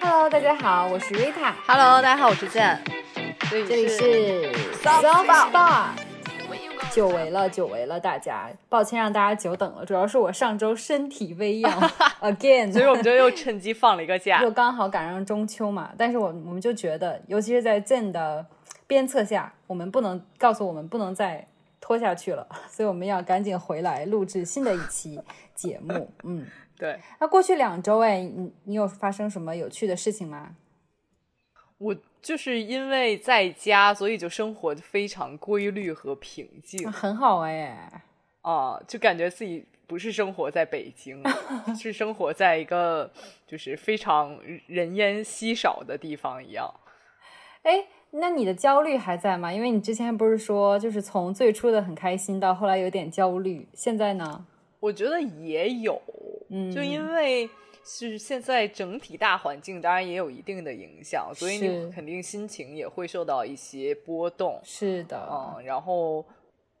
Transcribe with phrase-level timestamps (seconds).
[0.00, 1.52] Hello，大家好，我是 Rita。
[1.66, 2.80] Hello，大家好，我是健。
[3.50, 5.88] 这里是 Soft Spot。
[6.92, 9.84] 久违了，久违了，大家，抱歉让大家久等了。
[9.84, 11.70] 主要是我上周身体微恙，
[12.22, 15.90] again，所以我们就又趁机放了一个假，又刚好赶上中秋嘛。
[15.98, 18.46] 但是我我们就觉得，尤其是在 Zen 的
[18.86, 21.46] 鞭策下，我们不能告诉我们不能再
[21.80, 25.20] 拖下去了，所以我们要赶紧回来录制新的一期
[25.54, 26.10] 节目。
[26.24, 26.46] 嗯，
[26.78, 26.98] 对。
[27.20, 30.54] 那过去两周，哎，你你有发生什么有趣的事情吗？
[31.78, 38.02] 我就是因为在家，所以就生活非常规律和平静，很好哎。
[38.40, 41.22] 啊，就感觉自己不是生活在北京，
[41.76, 43.10] 是生活在一个
[43.46, 46.72] 就是非常人烟稀少的地方一样。
[47.62, 49.52] 哎，那你的焦虑还在吗？
[49.52, 54.46] 因为你之前不是说，就是从最初的很开心到后来有点焦虑，现在呢？
[54.80, 56.00] 我觉得也有，
[56.50, 57.48] 嗯，就因为。
[57.88, 64.60] 是现在整体大环境当然也有一定的影响，所以你肯定心情也会受到一些波动。
[64.64, 66.26] 是的，嗯，然后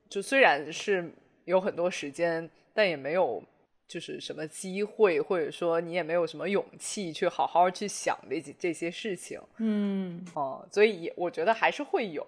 [0.08, 1.08] 就虽然是
[1.44, 3.40] 有很多时间，但也没有
[3.86, 9.40] 就是什么机会，或者说你也没有什么勇气去好好去想这这些事情。
[9.58, 12.26] 嗯，哦、嗯，所以我觉得还是会有，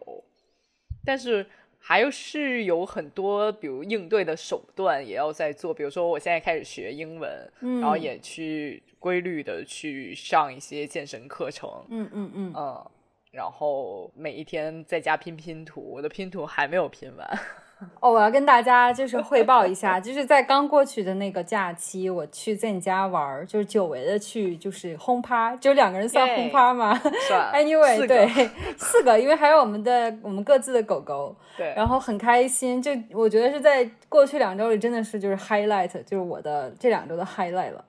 [1.04, 1.44] 但是。
[1.78, 5.72] 还是有很多，比如应对的手段也要在做。
[5.72, 11.70] 比如说，我现在开始学英文，嗯、然后也去规律的去上一些健身课程。
[11.88, 12.90] 嗯嗯嗯嗯，
[13.30, 17.38] 然后每一天在家拼拼图，我的拼图还没有拼完。
[18.00, 27.00] 哦，我要跟大家就是汇报一下，就是在刚过去的那个假期，我去在你家玩，就是久违的去，就是轰趴，就两个人算轰趴吗？
[27.28, 27.52] 算。
[27.54, 31.34] Anyway，对，四个，因为还有我们的我们各自的狗狗。
[31.56, 31.72] 对。
[31.76, 37.84] 然后很开心，就我觉得是在过去两周里真的是就是 highlight，就是我的这两周的 highlight 了。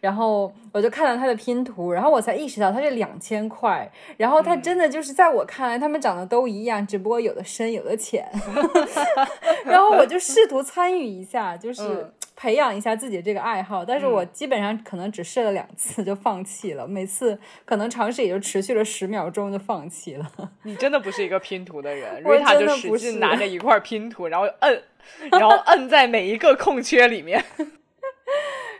[0.00, 3.90] 然后我就看到他的拼图，然后我才意识到他是两千块。
[4.16, 8.26] 然后他真的就是在我看来，他们长得都一样，只不过有的深，有的浅。
[9.64, 13.84] 然后我就试图参与一下，就是培养一下自己这个爱好。
[13.84, 20.26] 但是我基本上可能只试了两次就放弃了，每次可能尝试也就持续了十秒钟就放弃了。
[20.64, 24.82] 你真的不是一个拼图的人，瑞塔就使劲拿着一块拼图，然后摁，
[25.30, 27.44] 然后摁在每一个空缺里面。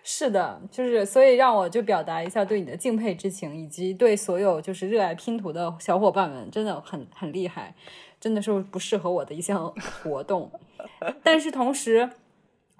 [0.02, 7.74] 是的，就是所以让我就表达一下对你的敬佩之情，以及对所有就是热爱拼图的小伙伴们，真的很很厉害，
[8.18, 9.72] 真的是不适合我的一项
[10.02, 10.50] 活动。
[11.22, 12.08] 但是同时，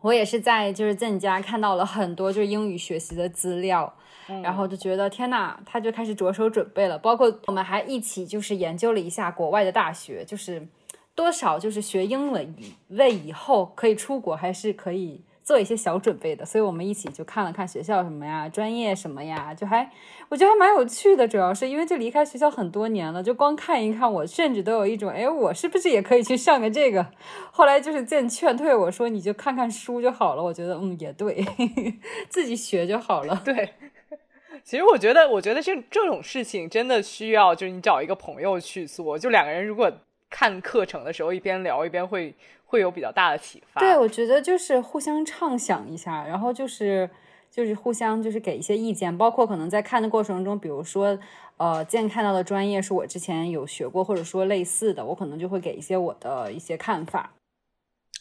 [0.00, 3.94] 我也是在就是在你家看到了很多就是英语学习的资料，
[4.28, 6.98] 嗯、然后就觉得天呐，他就开始着手准备了。
[6.98, 10.66] 包括我们还一起就是研究了一下国外的大学，就是
[11.14, 12.56] 多少就是学英文
[12.88, 15.22] 为以后可以出国还是可以。
[15.50, 19.90] 做一些小准备的，所以我们一起就看了看学校什么呀，专业什么呀，就还
[20.28, 21.26] 我觉得还蛮有趣的。
[21.26, 27.04] 主要是因为就离开学校很多年了，就光看一看，我甚至都有一种，哎，我是不是也可以去上个这个？
[27.50, 30.42] 后来就是见劝退我说，你就看看书就好了。
[30.44, 31.44] 我觉得，嗯，也对，
[32.30, 33.42] 自己学就好了。
[33.44, 33.70] 对，
[34.62, 39.90] 其实我觉得，我觉得这这种事情真的需要，就是你找一个朋友去做，就两个人如果
[40.30, 42.34] 看课程的时候一边聊一边会。
[42.70, 43.80] 会有比较大的启发。
[43.80, 47.10] 对，我觉得就是互相畅想一下，然后就是
[47.50, 51.18] 就是互相就是给一些意见，包括可能在看的过程中，比如说
[51.56, 57.32] 呃，见看到的专业是我之前有学过，或者说类似的，我可能就会给一些我的一些看法。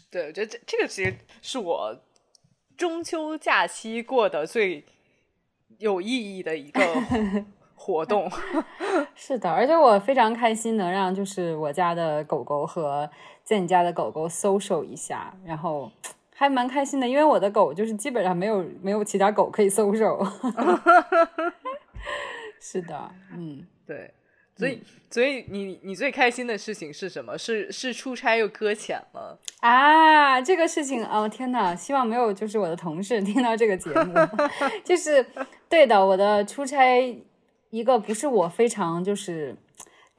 [0.09, 1.95] 对，我觉得这这个其实是我
[2.75, 4.83] 中秋假期过得最
[5.77, 6.81] 有意义的一个
[7.91, 8.29] 活动。
[9.15, 13.09] 是的，而且我非常开心能让就是我家的狗狗和。
[13.41, 15.91] 在你家的狗狗 social 一下，然后
[16.35, 20.23] 还蛮开心的，因为我的狗就是基本上没有没有其他狗可以 social。
[22.61, 24.13] 是的，嗯， 对，
[24.55, 27.35] 所以、嗯、所以你你最开心的事情是什么？
[27.39, 30.39] 是是出差又搁浅了啊？
[30.39, 31.73] 这个事情哦，天哪！
[31.75, 34.13] 希望没有就是我的同事听到这个节目，
[34.85, 35.25] 就是
[35.67, 37.19] 对的，我的出差
[37.69, 39.55] 一个不是我非常就是。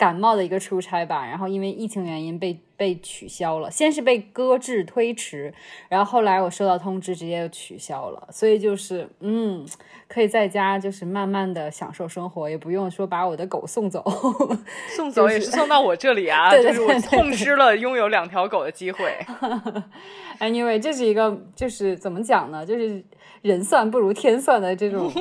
[0.01, 5.53] 感冒的一个出差吧，然后因为疫情原因被被取消了，先是被搁置推迟，
[5.91, 9.63] 然后后来我收到通知直接就取消了，所以就是嗯，
[10.09, 14.03] 可以在家就是慢慢的享受生活，也不用说把我的狗送走，
[14.97, 19.15] 送走也是送到我这里啊， 对对就是我痛失了拥有两条狗的机会。
[20.41, 23.05] anyway，这是一个就是怎么讲呢，就是
[23.43, 25.13] 人算不如天算的这种，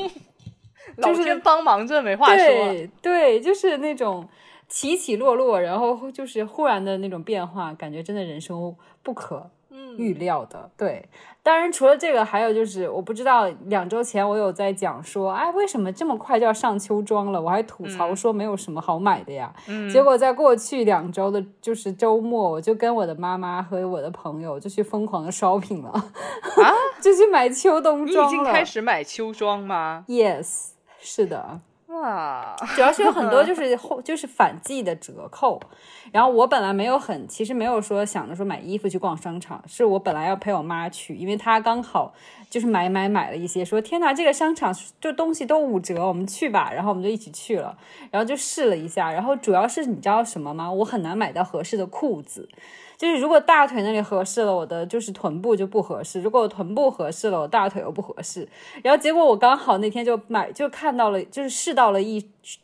[1.01, 2.35] 老天帮忙，这没话说。
[2.37, 4.27] 对对，就是那种。
[4.71, 10.69] 起起落落，然后就是忽然的那种变化，感觉真的人生不可，嗯预料的。
[10.77, 11.09] 对，
[11.41, 17.41] 当然除了这个，还有就是我不知道两周前我有在讲说，哎，为什么这么快就要上秋装了？
[17.41, 19.51] 我还吐槽说没有什么好买的呀。
[19.91, 28.31] 结果在过去两周的，就是周末，我就跟我的妈妈和我的朋友就去疯狂的 shopping 了，啊， 就去买秋冬装了。
[28.31, 31.61] 你已经开始买秋装吗？Yes，是的。
[31.87, 35.59] 哇，主要是有很多就是后就是反季的折扣，
[36.11, 42.13] 然后我本来没有很，其实没有说想着说买衣服去逛商场，是我本来要陪我妈去，因为她刚好
[42.47, 47.75] 就是买买买了一些，说天哪，这个商场就东西都五折，我们去吧，然后我们就一起去了，
[48.11, 50.71] 然后就试了一下，然后主要是你知道什么吗？
[50.71, 52.47] 我很难买到合适的裤子。
[52.99, 58.45] 就是如果大腿那里合适了，我的就是臀部就不合适；如果我臀部合适了，我大腿又不合适。
[58.83, 62.17] 然后结果我刚好那天就买，就看到了，就是试到了一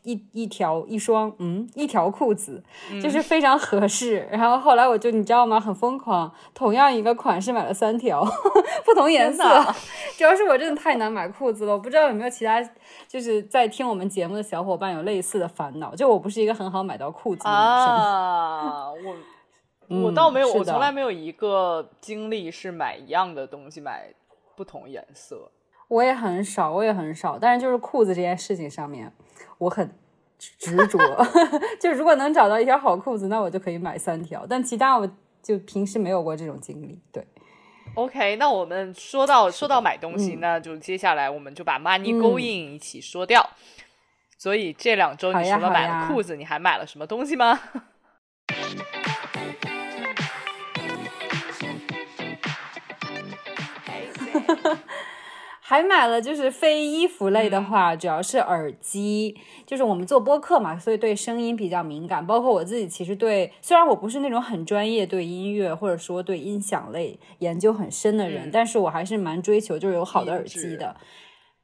[0.04, 2.62] 一一条一双，嗯，一条裤子，
[3.02, 4.28] 就是非常合适。
[4.30, 5.58] 然后后来我就你知道吗？
[5.58, 8.22] 很疯狂，同样一个款式买了三条，
[8.84, 9.44] 不同颜色。
[10.18, 12.62] 主要是我真的太难买裤子了，我不知道有没有其他
[13.08, 15.96] 就是在听我们节目的小伙伴有类似的烦恼。
[15.96, 17.64] 就我不是一个很好买到裤子的女生
[17.96, 19.16] 啊， 我。
[19.88, 24.14] 我倒没有，我从来没有一个经历是买一样的东西买
[24.56, 25.52] 不同颜色。
[25.88, 27.38] 我也很少，我也很少。
[27.38, 29.12] 但是就是裤子这件事情上面，
[29.60, 29.96] 我很
[30.40, 31.00] 执着。
[31.80, 34.46] 就如果能找到一条好裤子，那我就可以买三条。
[34.50, 35.08] 但其他我
[35.44, 37.00] 就平时没有过这种经历。
[37.12, 37.24] 对
[37.94, 43.48] ，OK，那我们说到说到买东西，那就接下来我们就把 money going 一起说掉。
[44.38, 47.60] 所以这两周你除了买了裤子，你还买了什么东西吗？
[55.68, 59.36] 还买了，就是非衣服类的话，主要是耳机。
[59.66, 62.24] 就是我们做播客嘛，所以对声音比较敏感。
[62.24, 70.96] 包括我自己，其实对，虽然我不是那种很专业对音乐或者说对音响类研究很深的人，但是我还是蛮追求就是有好的耳机的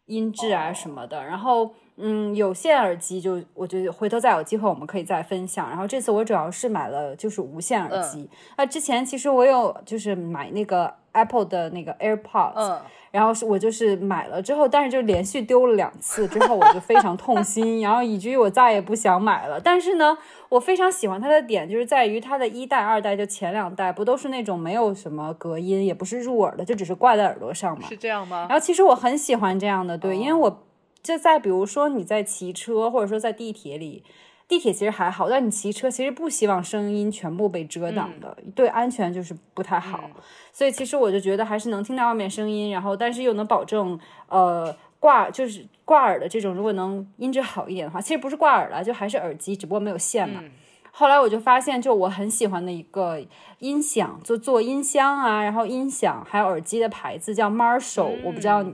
[0.08, 1.24] 音质啊什么的。
[1.24, 5.70] 然后，嗯，有线耳机就我觉得回头再有机会我们可以再分享。
[5.70, 8.28] 然后这次我主要是买了就是无线耳机。
[8.58, 12.80] 那之前其实我有就是买那个 Apple 的那个 AirPods。
[13.12, 19.60] 然后是我就是买了之后，但是就连续丢了两次，之后我就非常痛心， 然后以至于我再也不想买了。
[19.60, 20.18] 但是呢，
[20.48, 27.86] 我非常喜欢它的点，就是在于它的一代、二代，就前两代不都是那种没有什么隔音，也不是入耳的，就只是挂在耳朵上嘛。
[27.90, 28.46] 是这样吗？
[28.50, 30.64] 然后其实我很喜欢这样的，对，因为我
[31.04, 34.06] 就在比如说你在骑车，或者说在地铁里。
[34.52, 40.10] 地铁其实还好，但你骑车其实不希望声音全部被遮挡的，对安全就是不太好。
[40.52, 50.44] 所以其实我就觉得还是能听到外面声音，然后但是又能保证呃挂就是挂耳的这种，如果能音质好一点的话，其实不是挂耳了，就还是耳机，只不过没有线嘛。
[50.92, 53.26] 后来我就发现，就我很喜欢的一个
[53.60, 58.66] 音响，就做音箱啊，然后音响还有耳机的牌子叫 Marshall，我不知道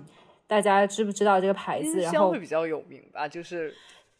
[0.47, 2.01] 大家知不知道这个牌子。
[2.01, 3.75] 然后会比较有名吧，就是。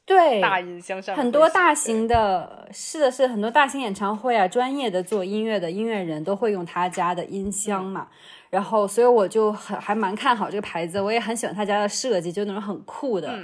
[0.07, 8.07] 对，大音箱上很多大型的，是的，是很多大型演唱会啊，专业的做音乐的音乐人都会用他家的音箱嘛。
[8.50, 13.38] 然后，所以我就很还蛮看好这个牌子，我也很喜欢他家的设计，就那种很酷的。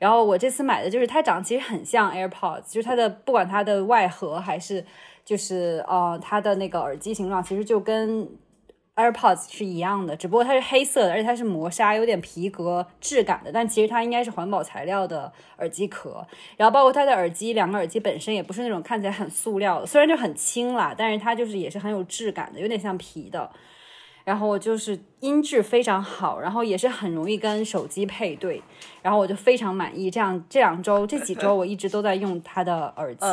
[0.00, 4.84] 然后我这次买的就是它长得其实很像 AirPods，就是它的不管它的外盒还是
[5.24, 8.28] 就是呃它的那个耳机形状，其实就跟。
[8.98, 13.52] AirPods 是一样的，只不过它是黑色的，而且它是磨砂，有点皮革质感的。
[13.52, 16.26] 但其实它应该是环保材料的耳机壳。
[16.56, 23.48] 然后包括它的耳机，两个耳机本身也不是那种看起来很塑料的，虽然就很轻啦，但是它就是也是很有质感的，有点像皮的。
[24.24, 28.60] 然后就是音质非常好，然后也是很容易跟手机配对。
[29.00, 30.10] 然后我就非常满意。
[30.10, 33.26] 这样这两周、这几周我一直都在用它的耳机。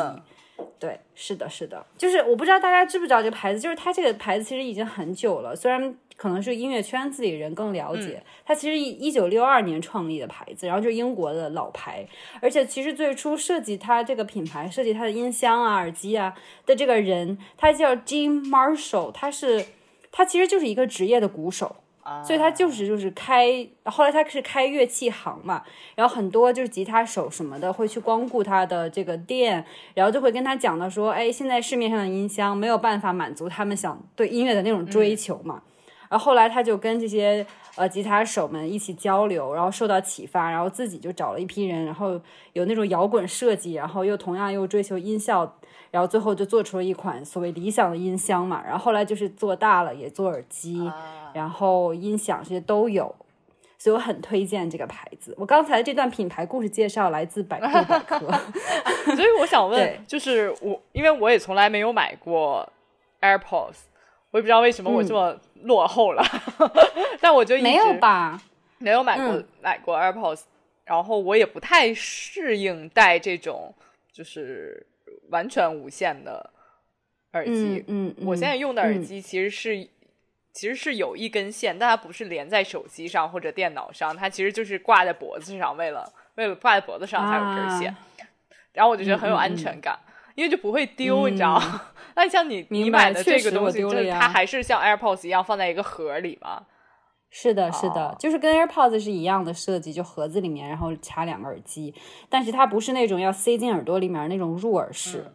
[0.80, 12.06] 对，是的，是的，就是我不知道大家知不知道这个牌子，就是它这个牌子其实已经很久了，虽然可能是音乐圈子里人更了解，它其实一一九六二年创立的牌子，然后就是英国的老牌，
[12.42, 16.34] 而且其实最初设计它这个品牌、设计它的音箱啊、耳机啊
[16.66, 19.66] 的这个人，他叫 Jim Marshall，他是
[20.12, 21.76] 他其实就是一个职业的鼓手。
[22.24, 25.64] 所以他就是就是开，后来他是开乐器行嘛，
[25.96, 35.62] 然后很多就是吉他手什么的会去光顾他的这个店，然后就会跟他讲到说，哎，现在市面上的音箱没有办法满足他们想对音乐的那种追求嘛。
[36.10, 37.46] 然后后来他就跟这些
[37.76, 42.20] 呃吉他手们一起交流，然后受到启发，然后自己就找了一批人，然后
[42.54, 45.58] 有那种摇滚设计，然后又同样又追求音效，
[45.92, 48.64] 然后最后就做出了一款所谓理想的音箱嘛。
[48.64, 50.92] 然后后来就是做大了，也做耳机。
[51.34, 53.14] 然后音响这些都有，
[53.78, 55.36] 所以我很推荐这个牌子。
[55.38, 58.20] 我刚才这段品牌故事介绍来自百度百科，
[59.14, 62.66] 所以我想问，就是我因为我也从来没有买过
[63.20, 63.80] AirPods，
[64.36, 66.22] 我也不知道为什么我这么落后了，
[67.22, 68.38] 但我就没有吧？
[68.80, 70.42] 没有买过、嗯买过 AirPods，
[70.84, 73.74] 然后我也不太适应戴这种
[74.12, 74.86] 就是
[75.30, 76.50] 完全无线的
[77.32, 77.86] 耳机。
[77.88, 79.88] 嗯嗯，我现在用的耳嗯机其实是、
[80.52, 87.90] 其实是有一根线，但它不是连在手机上或者电脑上，它其实就是挂在脖子上，为了为了挂在脖子上才有根线。
[87.90, 87.98] 啊
[88.74, 89.98] 然后我就觉得很有安全感。
[90.36, 91.82] 因为就不会丢，你知道嗯吗？
[92.16, 96.64] 那像你你买的这个东西，就它还是像 AirPods 一样放在一个盒里吗？
[97.30, 101.94] 是的，是的，哦就是跟 AirPods 是一样的设计，就盒子里面，然后插两个耳机，
[102.30, 105.26] 但是它不是那种要塞进耳朵里面那种入耳式。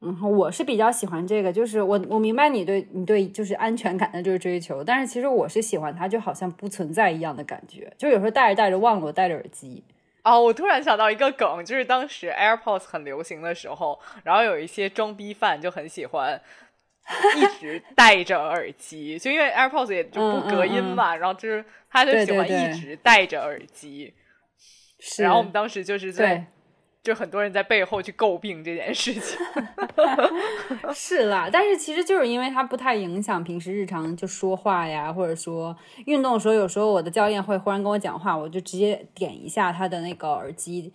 [0.00, 9.82] 嗯，我是比较喜欢这个，就是我我明白你对你对就是安全感的这个追求，但是其实我是喜欢它，就好像不存在一样的感觉，就有时候戴着戴着忘了我戴着耳机。
[10.22, 16.40] 哦，我突然想到一个梗，就是当时 AirPods 很流行的时候，然后有一些装逼犯就很喜欢
[17.36, 24.14] 一直 戴着耳机，就因为 AirPods 也就不隔音嘛，然后就是他就喜欢一直戴着耳机。
[25.00, 26.44] 是，然后我们当时就是在对，
[27.02, 29.38] 就很多人在背后去诟病这件事情。
[30.94, 35.76] 是啦，但是其实就是因为它不太影响平时日常就说话呀，或者说
[36.06, 40.92] 运动的时候，有时候我的教练会忽然跟我讲话，我就直接点一下他的那个耳机，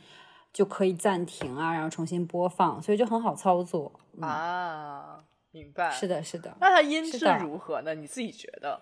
[0.51, 3.91] 就可以暂停啊，然后重新播放，所以就很好操作。
[4.21, 5.19] 啊，
[5.51, 5.89] 明白。
[5.91, 6.55] 是的，是的。
[6.59, 7.95] 那它音质如何呢？
[7.95, 8.79] 你自己觉得？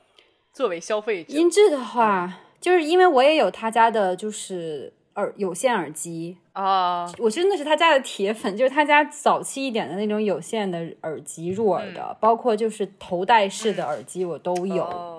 [0.53, 14.84] 作为消费者，音质的话，就是因为我也有他家的，就是耳有线耳机，啊，我真的是他家的铁粉，就是他家早期一点的那种有线的耳机入耳的，包括就是头戴式的耳机我都有。
[14.84, 15.18] 哦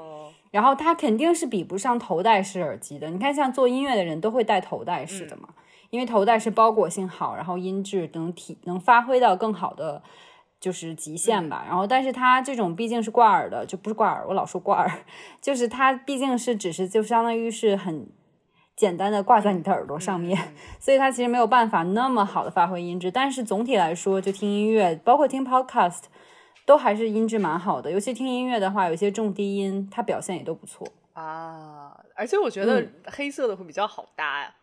[0.52, 3.08] 然后它肯定是比不上头戴式耳机的。
[3.08, 5.48] 你看，像做音乐的人都会戴头戴式的嘛，
[5.88, 10.02] 因为头戴式包裹性好，然后音质能体能发挥到更好的
[10.60, 11.64] 就是极限吧。
[11.66, 14.92] 然后，但是它这种毕竟是挂耳的，就不是挂耳，我老说挂耳，
[15.40, 18.06] 就是它毕竟是只是就相当于是很。
[18.76, 23.10] 简单的挂在你的耳朵上面， 所以它其实没有办法那么好的发挥音质。
[23.10, 26.02] 但是总体来说，就听音乐，包括听 podcast，
[26.66, 27.90] 都还是音质蛮好的。
[27.90, 30.86] 尤其听音乐的话，有些重低音，它表现也都不错。
[31.12, 34.54] 啊，而且我觉得嗯黑色的会比较好搭呀。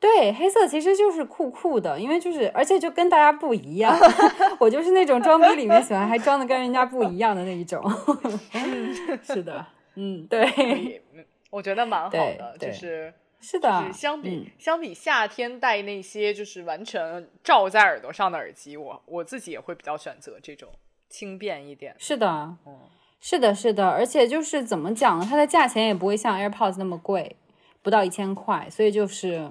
[0.00, 3.96] 对，黑色其实就是酷酷的，因为就是而且就跟大家不一样。
[4.58, 7.80] 我就是那种装逼里面喜欢还装的跟人家不一样的那一种。
[9.22, 9.64] 是的，
[9.94, 11.00] 嗯，对，
[11.52, 13.92] 我觉得蛮好的，就是是的就是。
[13.92, 20.70] 相比、嗯相比夏天戴那些就是完全罩在耳朵上的耳机，我我自己也会比较选择这种
[21.10, 21.94] 轻便一点。
[21.98, 22.26] 是的
[22.64, 22.78] 嗯，
[23.20, 25.26] 是的，是的，而且就是怎么讲呢？
[25.28, 27.36] 它的价钱也不会像 AirPods 那么贵，
[27.82, 29.46] 不到一千块，所以就是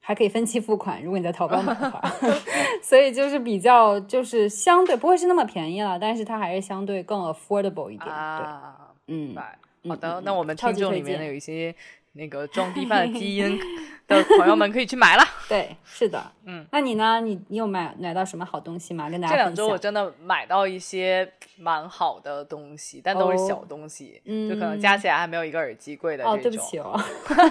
[0.00, 1.00] 还可以分期付款。
[1.00, 2.02] 如果你在淘宝买的话，
[2.82, 8.08] 所以就是比较就是相对不会是那么便宜了，但是它还是相对更 affordable 一点。
[8.08, 8.46] 对。
[9.10, 9.36] 嗯
[9.88, 11.74] 好的，嗯那我们听众里面呢有一些
[12.18, 13.58] 那个装逼犯的基因
[14.08, 15.24] 的朋友们可以去买了。
[15.48, 17.20] 对，是的，嗯，那你呢？
[17.20, 19.08] 你你有买买到什么好东西吗？
[19.08, 19.66] 跟大这两家分享。
[19.66, 26.42] 周我真的买到一些蛮好的东西，但都是小哦东西，嗯就可能加起来还没有一个耳机贵的这哦，种。
[26.42, 27.00] 对不起哦，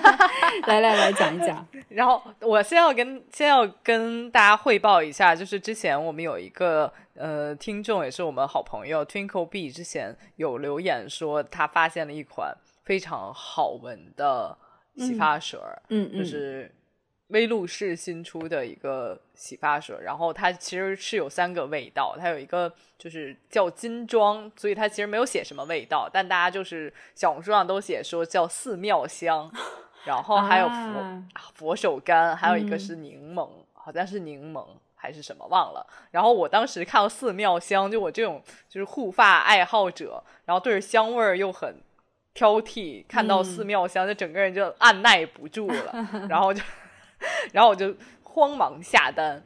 [0.68, 1.66] 来来来讲一讲。
[1.90, 12.56] 然后我先要跟先要跟大家汇报一下，就是之前我们有一个呃听众，也是我们好朋友 Twinkle B，之前有留言说他发现了一款
[12.88, 14.58] 非常好闻的
[14.96, 16.74] 洗发水，嗯嗯，就是
[17.28, 29.52] 威露士新出的一个洗发水，然后它其实是有三个味道，它有一个就是叫金装，所以它其实没有写什么味道，但大家就是小红书上都写说叫寺庙香，
[30.08, 31.24] 然后还有佛、啊
[31.56, 32.80] 佛手柑，还有一个嗯。
[32.80, 34.66] 是柠檬，好像是柠檬。
[35.00, 41.76] 还是什么忘了，然后我当时看到寺庙香，就我这种就是护发爱好者，然后对着香味儿又很
[42.38, 46.62] 挑剔，看到寺嗯庙香，就整个人就按耐不住了， 然后就，
[47.52, 47.92] 然后我就
[48.22, 49.44] 慌忙下单，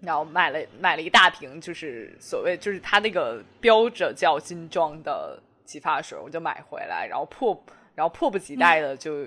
[0.00, 7.64] 然后买了买了一大瓶，就是所谓就是它那个标着叫金装的洗发水，我就买回来，然后迫
[7.94, 9.26] 然后迫不及待的就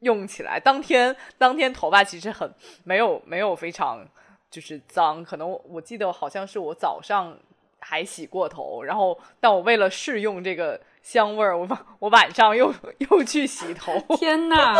[0.00, 0.60] 用起来。
[0.60, 2.52] 当天当天头发其实很
[2.84, 4.06] 没有没有非常
[4.50, 7.34] 就是脏，可能我我记得好像是我早上
[7.78, 14.74] 还洗过头，然后但我为了试用这个香味儿，我晚我晚上又又去洗头， 天哪！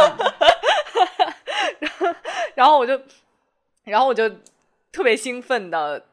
[2.54, 3.00] 然后我就，
[3.84, 4.28] 然后我就
[4.90, 6.04] 特别兴奋的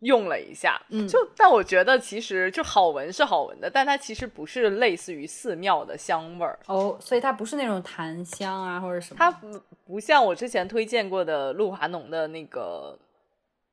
[0.00, 9.16] 用了一下，嗯就但我觉得其实就好闻是好闻的，但它其实不是类似于寺庙的香味儿，哦，所以它不是那种檀香啊，或者什么。
[9.18, 12.98] 它不不像我之前推荐过的露华浓的那个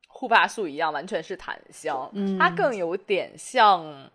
[0.06, 4.10] 护发素一样，完全是檀香，嗯它更有点像，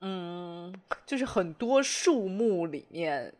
[0.00, 0.72] 嗯，
[1.06, 3.32] 就是很多树木里面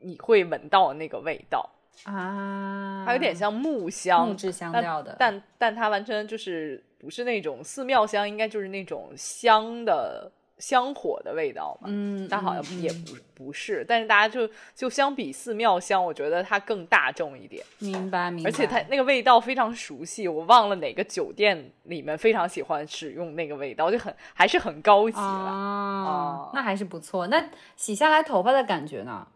[0.00, 1.68] 你会闻到那个味道，
[2.04, 10.30] 啊，它有点像木香，木质香但调的，但但它完全就是不是那种寺庙香，应该就是那种香的
[10.64, 11.88] 香火的味道嘛。
[11.92, 25.22] 嗯，但好像也不不是，但是大家就就相比寺庙香，我觉得它更大众一点，明白明白，而且它那个味道非常熟悉，我忘了哪个酒店里面非常喜欢使用那个味道，就很还是很高级了。
[25.22, 27.26] 啊啊，那还是不错。
[27.26, 29.28] 那洗下来头发的感觉呢？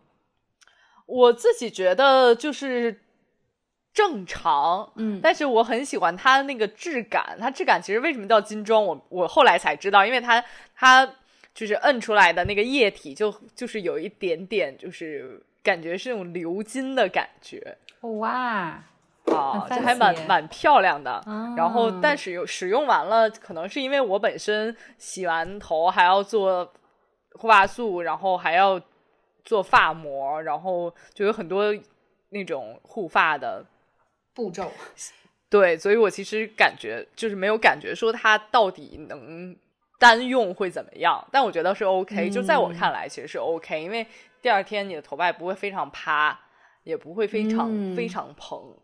[1.04, 3.02] 我自己觉得就是
[3.92, 5.20] 正常，嗯。
[5.22, 10.42] 但是我很喜欢它那个质感，它质感其实为什么叫金装，我我后来才知道，因为它
[10.74, 11.08] 它
[11.54, 17.76] 就是摁出来的那个液体就就是有一点点就是感觉是那种流金的感觉。
[18.02, 18.80] 哇，
[19.26, 21.10] 啊，很就还蛮蛮漂亮的。
[21.26, 21.54] 啊。
[21.56, 26.72] 然后，但使用使用完了，可能是因为我本身洗完头还要做
[27.32, 28.80] 护发素，然后还要
[29.44, 31.74] 做发膜，然后就有很多
[32.28, 33.64] 那种护发的
[34.38, 34.70] 步骤。
[35.50, 39.56] 对，所以我其实感觉就是没有感觉说它到底能
[39.98, 42.74] 单用会怎么样，但我觉得是 OK，、就在我嗯。
[42.74, 44.06] 看来其实是 OK，因为
[44.40, 46.38] 第二天你的头发也不会非常趴，
[46.84, 47.96] 也不会非常、嗯。
[47.96, 48.76] 非常蓬，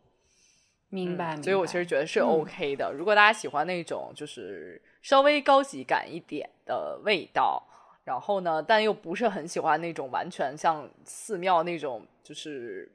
[0.89, 2.19] 明白，嗯所以我其实觉得是。
[2.21, 2.27] 嗯。
[2.27, 2.93] OK 的。
[2.93, 7.63] 如果大家喜欢那种就是稍微高级感一点的味道，
[8.05, 12.91] 然后呢，但又不是很喜欢那种完全像寺庙那种就是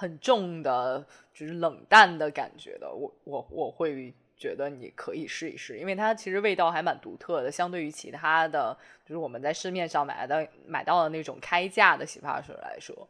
[0.00, 13.08] 很重的，就是冷淡的感觉的，我我我会觉得你可以试一试，因为它其实味道还蛮独特的，相对于其他的，就是我们在市面上买的买到的那种开价的洗发水来说，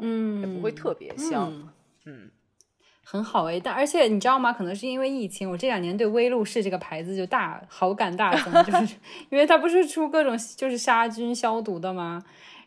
[0.00, 1.52] 嗯，也不会特别香。
[1.52, 1.68] 嗯
[2.06, 2.30] 嗯
[3.04, 4.52] 很好诶，但而且你知道吗？
[4.52, 8.96] 可能是因为疫情，我这两年对威露士这个牌子就大好感大增，就是
[9.28, 12.22] 因为它不是出各种就是杀菌消毒的吗？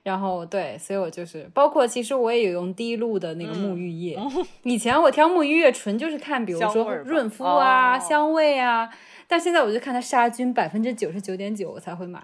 [0.05, 4.15] 然后对，所以我就是包括其实我也有用滴露的那个沐浴液。
[4.61, 8.87] 以前我挑沐浴液纯就是看，比如说润肤啊、哦香味啊，
[9.27, 12.23] 但现在我就看它杀菌百分之九十九点九，我才会买。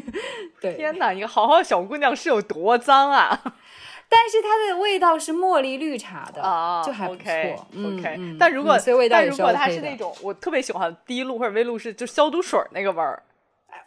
[0.60, 3.40] 对，天哪，一个好好的小姑娘是有多脏啊！
[4.10, 7.66] 但是它的味道是茉莉绿茶的，啊，就还不错。
[7.82, 8.78] OK 但如果、
[9.08, 13.22] 但如果它是那种我特别喜欢滴露或者微露是就消毒水那个味儿，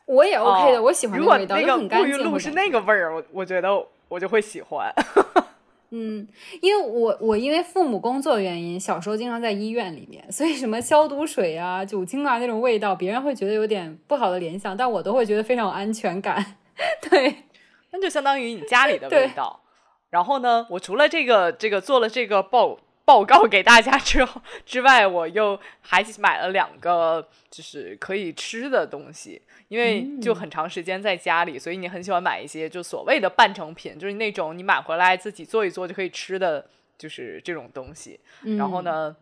[0.06, 4.94] 我也 OK 的，哦我喜欢如果个味道，那个就很干沐浴露是那个味儿，我我觉得我就会喜欢。
[5.92, 6.28] 嗯，
[6.62, 16.58] 因为我我因为父母工作原因，小时候经常在医院里面，所以什么消毒水啊、 酒精啊那种味道，别人会觉得有点不好的联想，但我都会觉得非常有安全感。
[17.10, 17.44] 对，
[17.92, 19.62] 那就相当于你家里的味道。
[20.10, 38.20] 然后呢，我除了这个这个做了这个报报告给大家之后之外，我又还买了两个就是可以吃的东西，因为就很长时间在家里，所以你很喜欢买一些就所谓的半成品，就是那种你买回来自己做一做就可以吃的，就是这种东西。
[38.58, 39.16] 然后呢，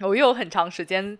[0.00, 1.16] 我又有很长时间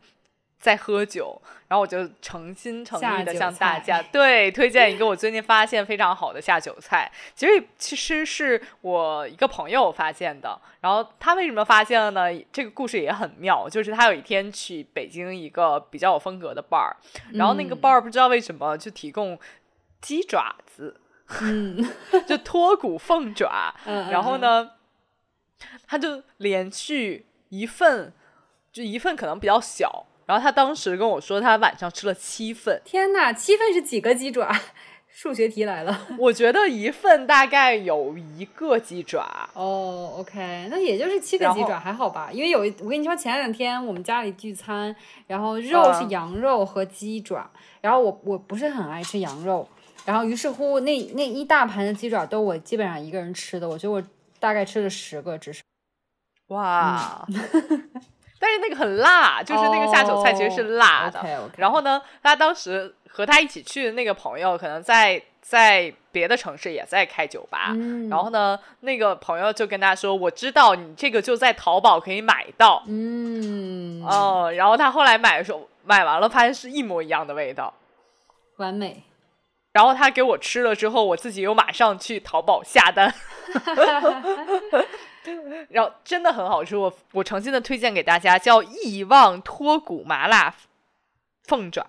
[0.64, 7.12] 在喝酒，然后我就诚心诚意的向大家对推荐一个我最近发现非常好的下酒菜。
[7.34, 12.42] 其实其实是我一个朋友发现的，然后他为什么发现了呢？
[12.50, 16.90] 这个故事也很妙，就是他有一天去北京一个比较有风格的 bar，
[17.34, 19.38] 然后那个嗯 bar 不知道为什么就提供
[20.00, 20.98] 鸡爪子，
[21.42, 21.86] 嗯，
[22.26, 24.38] 就脱骨凤爪， 嗯然后？
[24.38, 24.70] 呢，
[25.86, 28.14] 他就连续一份，
[28.72, 34.50] 就一份可能比较小，然后他当时跟我说他晚上吃了七份，天哪，七份是几个鸡爪？
[35.14, 36.08] 数学题来了。
[36.18, 42.30] 我觉得一份大概有一个鸡爪，哦、o k 那也就是七个鸡爪，还好吧？
[42.32, 44.94] 因为有一我跟你说，前两天我们家里聚餐，
[45.28, 47.48] 然后肉是嗯羊肉和鸡爪，
[47.80, 49.68] 然后我我不是很爱吃羊肉，
[50.04, 54.02] 然后于是乎那那一大盘的鸡爪都我基本上一个人吃的，我觉得我
[54.40, 55.60] 大概吃了十个至少。
[56.48, 57.24] 哇！
[58.44, 61.24] 但是那个很辣，就是那个下酒菜其实是辣的。
[61.56, 67.68] 然后呢，他当时和他一起去的那个朋友，可能在在别的城市也在开酒吧。
[67.70, 72.82] 嗯然后呢，那个朋友就跟他说：“我知道你这个就在淘宝可以买到。
[72.86, 77.72] 嗯，哦，然后他后来买的时候，买完了发现是一模一样的味道。
[78.58, 79.04] 完美。
[79.72, 83.12] 然后他给我吃了之后，我自己又马上去淘宝下单，
[85.68, 90.54] 然后真的很好吃，我我诚心的推荐给大家，叫亿旺脱骨麻辣
[91.44, 91.86] 凤爪。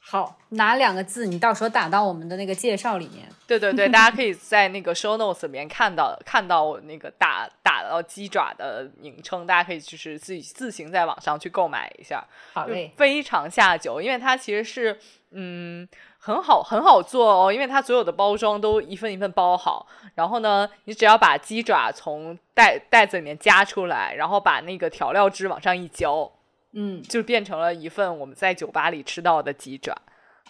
[0.00, 1.26] 好，哪两个字？
[1.26, 3.28] 你到时候打到我们的那个介绍里面。
[3.46, 12.24] 对对对，大家可以在那个 show notes 里面看到看到我那个打打到鸡爪的名称，大家可以就是自己自行在网上去购买一下。
[12.54, 14.98] 好嘞，非常下酒，因为它其实是
[15.32, 15.86] 嗯
[16.18, 26.30] 很好很好做哦，因为它所有的包装都一份一份包好，然后呢，你只要把鸡爪从袋袋子里面夹出来，然后把那个调料汁往上一浇。
[26.72, 29.96] 嗯，就变成了一份我们在酒吧里吃到的鸡爪。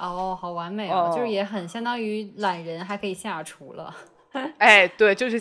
[0.01, 3.95] 哦，好完美哦，就是也很相当于懒人还可以下厨了。
[4.59, 5.41] 哎，对，就是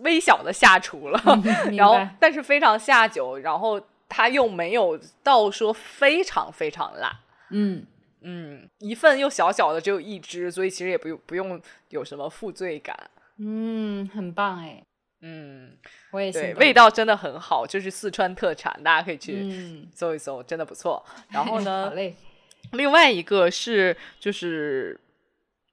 [0.00, 1.20] 微小的下厨了。
[1.72, 7.20] 然后，但是非常下酒，然后它又没有到说非常非常辣。
[7.48, 7.86] 嗯
[8.22, 13.10] 嗯，一份又小小的只有一只，所以其实也不用不用有什么负罪感。
[13.38, 14.82] 嗯，很棒哎。
[15.22, 15.76] 嗯，
[16.12, 21.04] 我也对，味道真的很好，就是四川特产，大家可以去搜一搜，真的不错。
[21.28, 22.14] 然后呢，好嘞。
[22.72, 24.98] 另外一个是，就是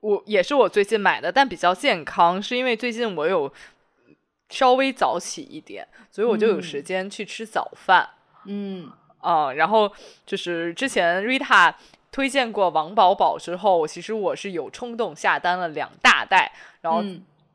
[0.01, 3.53] 我也是我最近买的，但比较健康，是因为最近我有
[4.49, 8.09] 稍微早起一点，所以我就有时间去吃早饭。
[8.45, 9.91] 嗯啊，然后
[10.25, 11.73] 就是之前 Rita
[12.11, 17.03] 推荐过王宝宝之后，其实我是有冲动下单了两大袋，然后。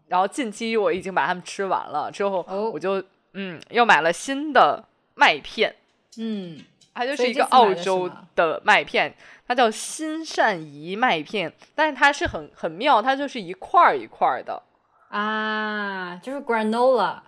[0.09, 4.85] 然后近期我已经把它们吃完了，之后我就嗯又买了新的
[5.15, 5.75] 麦片，
[6.19, 6.61] 嗯，
[6.93, 9.15] 它就是一个澳洲的麦片，
[9.49, 14.63] 它叫新善宜麦片，但是它是很很妙，它就是一块儿一块儿的
[15.09, 17.21] 啊，就是 granola，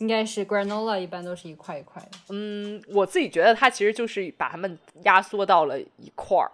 [0.00, 2.18] 应该是 granola，一般都是一块一块的。
[2.28, 6.50] 嗯，我自己觉得它其实就是把它们压缩到了一块儿，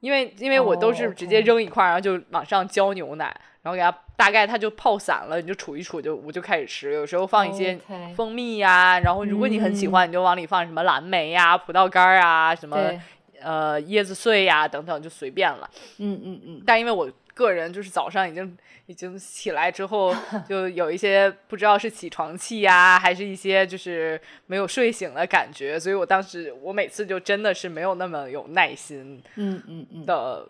[0.00, 3.40] 因为因为我都是直接扔一块，然后就往上浇牛奶。
[3.62, 6.94] 然后给它大概它就泡散了，你就杵一杵，就我就开始吃。
[6.94, 7.78] 有时候放一些
[8.16, 12.90] 蜂蜜呀，然后如果你很喜欢，你就往里放什么蓝莓呀、葡萄干啊、什么
[13.38, 15.68] 呃椰子碎呀等等，就随便了。
[15.98, 16.62] 嗯嗯嗯。
[16.64, 17.06] 但因为我
[17.40, 20.14] 个人就是早上已经已经起来之后，
[20.46, 30.46] 就有一些不知道是起床气呀，还是一些就是没有睡醒的感觉，所以我当时我每次就真的是没有那么有耐心，嗯嗯嗯的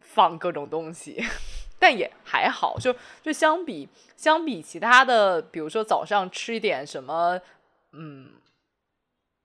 [0.00, 1.24] 放各种东西。
[1.80, 7.40] 但也还好，就就相比相比其他的，比如说早上吃一点什么，
[7.92, 8.30] 嗯，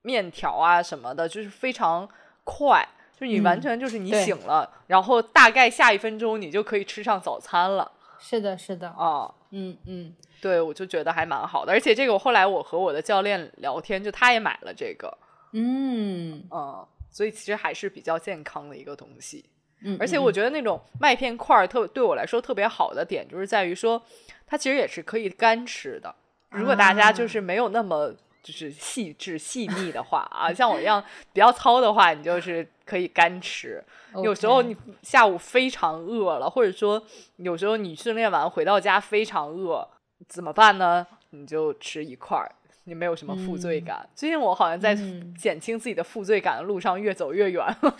[0.01, 2.09] 面条啊什么的，就是非常
[2.43, 2.83] 快，
[3.25, 7.91] 就你完全就是你醒了，然后大概下一分钟你就可以吃上早餐了。
[8.19, 15.17] 是的，是的，啊，嗯嗯，对，我就觉得还蛮好的，而且这个我后来我和我的教练聊天，就他也买了这个，
[15.51, 19.43] 嗯嗯，所以其实还是比较健康的一个东西。
[19.81, 24.01] 嗯，而且我觉得那种麦片块儿特对我来说特别好的点，就是在于说
[24.47, 26.15] 它其实也是可以干吃的。
[26.51, 33.83] 如果大家就是没有那么就是细致细腻的话啊，像我一样比较糙的话，你就是可以干吃。
[34.21, 37.01] 有时候你下午非常饿了，或者说
[37.37, 39.87] 有时候你训练完回到家非常饿，
[40.27, 41.07] 怎么办呢？
[41.31, 42.51] 你就吃一块儿。
[42.85, 44.05] 你没有什么负罪感。
[44.13, 44.93] 最近我好像在
[45.37, 47.97] 减轻自己的负罪感的路上越走越远了。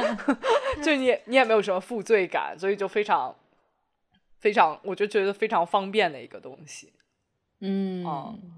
[0.82, 3.36] 就你你也没有什么负罪感，所以就非常
[4.38, 6.94] 非常，我就觉得非常方便的一个东西。
[7.60, 8.02] 嗯，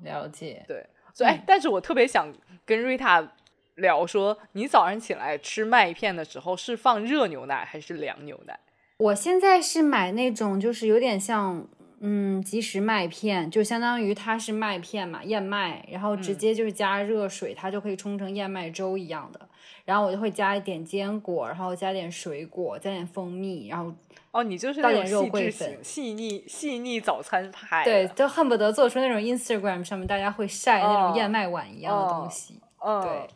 [0.05, 0.65] 了解。
[0.69, 0.87] 对，
[1.19, 2.33] 所以但是我特别想
[2.65, 3.33] 跟瑞塔
[3.75, 8.57] 聊说，你早上起来吃麦片的时候是放热牛奶还是凉牛奶？
[8.99, 11.67] 我现在是买那种，就是有点像。
[12.01, 19.48] 嗯，即食麦片就相当于它是麦片嘛，燕麦，然后直接就是加热水，它就可以冲成燕麦粥一样的。
[19.89, 23.91] 然后我就会加一点坚果，然后加点水果，加点蜂蜜，然后
[24.31, 32.61] 哦，你就是倒点肉桂粉，细腻细腻早餐派，对，就恨不得做出那种 Instagram 上面大家会晒那种燕麦碗一样的东西。
[33.03, 33.29] 对，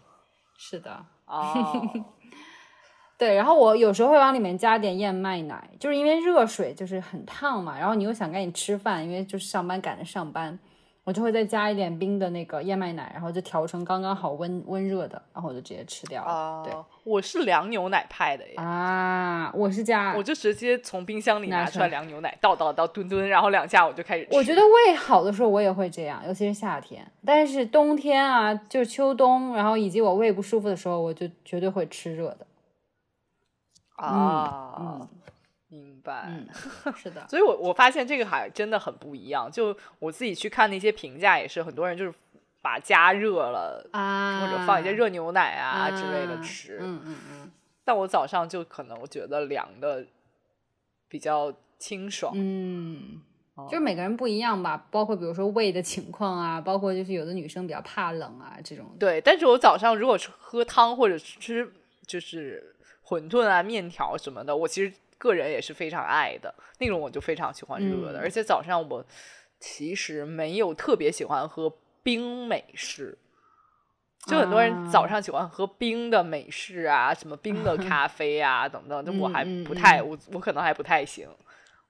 [0.58, 1.02] 是的。
[1.24, 1.88] 哦。
[3.16, 10.58] 对，然后我有时候会往里面加点燕麦奶，就是因为热水就是很烫嘛，然后你又想赶紧吃饭，因为就是上班赶着上班，
[11.04, 16.62] 我就会再加一点冰的那个燕麦奶，然后就调成刚刚好温温热的，然后我就直接吃掉了。
[16.64, 24.36] 对，我是凉牛奶派的啊，我是加，我就直接从冰箱里拿出来凉牛奶，倒倒倒吨吨，然后两下我就开始吃。
[24.36, 32.46] 我觉得胃好的时候我也会这样，尤其是夏天，但是冬天啊，就是秋冬，然后以及我胃不舒服的时候，我就绝对会吃热的。
[33.96, 35.08] 啊，
[35.72, 36.30] 明白，
[36.94, 39.50] 是的， 所以，我我发现这个还真的很不一样。
[39.50, 42.12] 就我自己去看那些评价，也是很多人就是
[42.61, 46.78] 把加热了啊，或者放一些热牛奶啊之类的吃。
[46.82, 47.50] 嗯嗯嗯。
[47.85, 50.04] 但我早上就可能我觉得凉的
[51.08, 52.35] 比较清爽。
[52.37, 53.22] 嗯，
[53.70, 58.94] 就是每个人不一样吧，包括比如说胃的情况啊，包括就是有的女生比较怕冷啊这种。
[58.98, 61.72] 对，但是我早上如果喝汤或者吃
[62.06, 62.68] 就是。
[63.04, 64.90] 馄饨啊、面条什么的，我其实
[65.22, 68.18] 个人也是非常爱的那种，我就非常喜欢热的。
[68.18, 69.04] 嗯而且早上我
[69.61, 73.16] 其实没有特别喜欢喝冰美式。
[74.26, 81.28] 就很多人啊早上喜欢喝冰的美式啊，什么冰的咖 啡啊等等，就我还不太，嗯我我可能还不太行。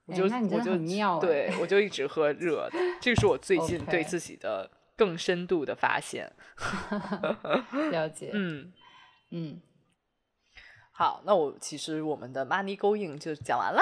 [0.05, 0.77] 我就我就
[1.21, 6.29] 对我就一直喝热的，这是我最近对自己的更深度的发现。
[7.91, 8.73] 了解，嗯，
[9.31, 9.61] 嗯
[10.95, 13.81] 好，那我其实我们的 money going 就讲完了。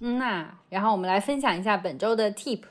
[0.00, 2.62] 嗯呐，然后我们来分享一下本周的 tip。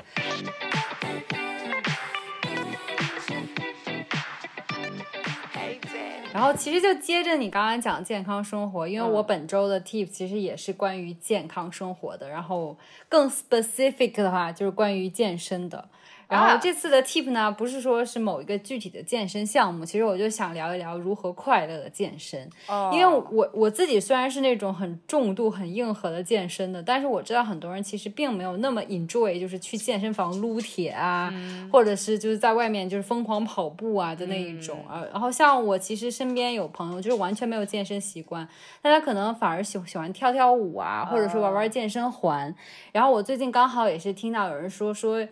[6.34, 15.88] 然后其实就接着你刚刚讲健康生活，因为我嗯本周的 tip 其实也是关于健康生活的，然后更 specific 的话就是关于健身的。
[16.27, 22.49] 然后啊这次的 tip 呢，不是说是某一个具体的健身项目，其实我就想聊一聊如何快乐的健身。
[22.67, 31.33] 哦因为我我自己虽然是那种很重度、很硬核的健身的，但是我知道很多人其实并没有那么 enjoy，就是去健身房撸铁啊，
[31.71, 35.03] 或者是就是在外面就是疯狂跑步啊的那一种啊。
[35.12, 38.47] 然后像我其实身边有朋友就是完全没有健身习惯，
[38.81, 42.53] 但他可能反而喜喜欢跳跳舞啊，或者说玩玩健身环。
[42.91, 45.25] 然后我最近刚好也是听到有人说说，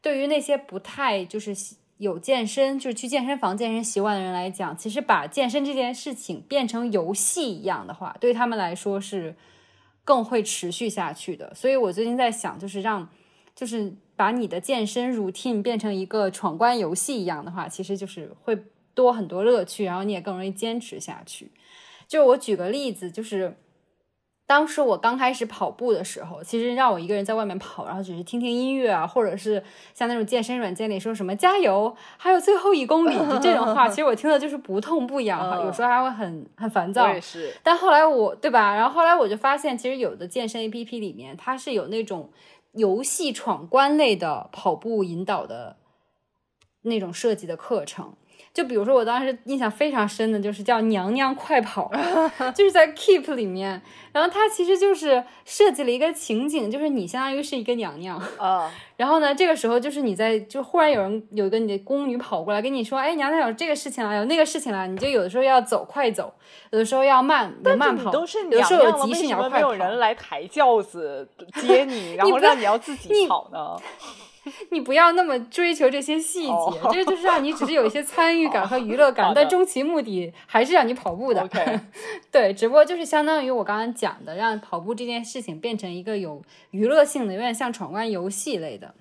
[0.00, 1.54] 对于那些不太就是
[1.98, 9.34] 有健身，就是去健身房健身习惯的人来讲，其实把健身这件事情变成游戏一样的话，对他们来说是
[10.04, 11.52] 更会持续下去的。
[11.54, 13.08] 所以我最近在想，就是让，
[13.54, 18.56] 就是把你的健身 routine 变成一个闯关游戏一样的话，其实就是会
[18.94, 21.50] 多很多乐趣，然后你也更容易坚持下去。
[22.06, 23.58] 就我举个例子，就是
[24.48, 37.06] 当时我刚开始跑步的时候，其实让我一个人在外面跑，然后只是听听音乐啊，或者是像那种健身软件里说什么加油，还有最后一公里，就这种话， 其实我听的就是不痛不痒哈，嗯有时候还会很很烦我躁
[37.62, 38.74] 但后来我对吧？
[38.74, 42.30] 然后后来我就发现，其实有的健身 APP 里面，它是有那种
[42.72, 45.76] 游戏闯关类的跑步引导的
[46.82, 48.14] 那种设计的课程。
[48.58, 51.88] 就比如说，我当时印象非常深的就是叫“娘娘快跑”，
[52.56, 58.68] 就是在 Keep 里面，然后它其实就是设计了一个情景，就是你相当于是一个娘娘，啊，
[58.98, 66.34] 然后呢，这个时候就是你在，就忽然有人有一个你的宫女跑过来跟你说，哎，娘娘有这个事情了，有那个事情了，你就有的时候要走快走，
[66.70, 69.50] 有的时候要慢有慢跑，你都是有的时候有急事娘娘为什你要快跑。
[69.50, 71.28] 么没有人来抬轿子
[71.62, 73.76] 接你，然后让你要自己跑呢？
[74.70, 81.48] 你不要那么追求这些细节，哦这就是让你只是有一些参与感和娱乐感，但终其目的还是让你跑步的。
[82.30, 88.94] 对，只不过就是相当于我刚刚讲的，让跑步这件事情变成一个有娱乐性的，有点像闯关游戏类的。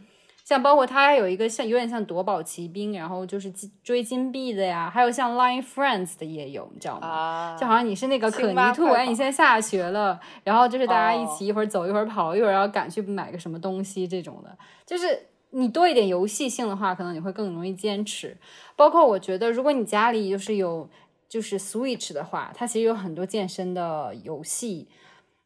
[0.43, 7.05] 像包括它还有一个像有点像夺宝奇兵，然后就是金追金币的呀，还有像 Line Friends 的也有，你知道吗？
[7.05, 18.37] 啊，就好像你是那个可青蛙泥兔，哎，你现在下学了，然后就是大家一哦起一会儿走一会儿跑，一会儿要赶去买个什么东西这种的，就是你多一点游戏性的话，可能你会更容易坚持。
[18.75, 20.89] 包括我觉得，如果你家里就是有
[21.29, 24.87] 就是 Switch 的话，它其实有很多健身的游戏。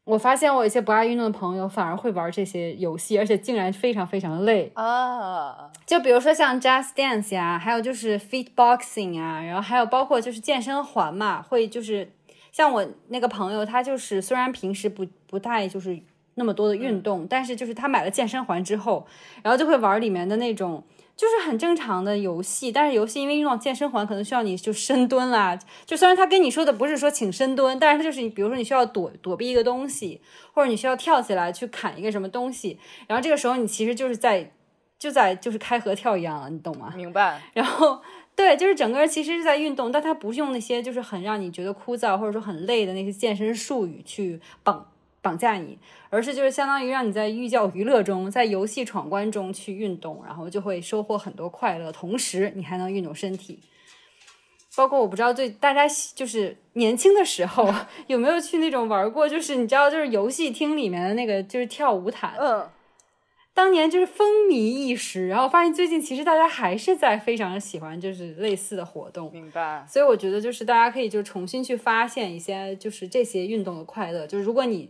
[0.03, 4.71] 我发现我有一些不爱运动的朋友反而会玩这些游戏，而且竟然非常非常累。
[4.73, 12.11] 啊，就比如说像 Just Dance 呀，还有就是 Fit Boxing 啊，然后还有包括就是健身环嘛，会就是
[12.51, 15.97] 像我那个朋友，他就是虽然平时不不太就是
[16.35, 19.05] 那么多的运动，但是就是他买了健身环之后，
[19.43, 20.83] 然后就会玩里面的那种。
[21.17, 25.59] 就是很正常的游戏，但是游戏因为用到健身环，可能需要你就深蹲啦。
[25.85, 30.19] 就虽然他跟你说的不是说请深蹲，但是他就是你，比如说你需要躲躲避一个东西，
[30.51, 34.51] 或者你需要跳起来去砍一个什么东西，然后这个时候你其实就是在
[34.97, 36.91] 就在就是开合跳一样了，你懂吗？
[36.95, 37.39] 明白。
[37.53, 38.01] 然后
[38.35, 44.87] 对，就是整个人其实是在运动，但他不是用那些就是很让你觉得枯燥或者说很累的那些健身术语去绑
[45.21, 45.77] 绑架你，
[46.09, 53.59] 而是就是相当于让你在寓教于乐中，在游戏闯关中去运动，然后就会收获很多快乐，同时你还能运动身体。
[54.75, 57.71] 包括我不知道对大家就是年轻的时候
[58.07, 62.69] 有没有去那种玩过，就是你知道就是游戏厅里面的那个就是跳舞毯，嗯，
[63.53, 69.85] 当年就是风靡一时，然后发现最近其实大家还是在非常喜欢就是类似的活动，明白。
[69.87, 74.89] 所以我觉得就是大家可以就重新去发现一些就是这些运动的快乐，就是如果你